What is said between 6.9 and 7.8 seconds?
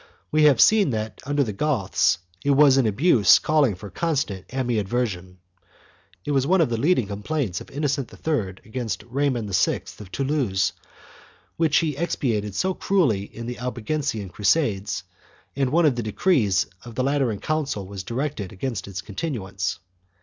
complaints of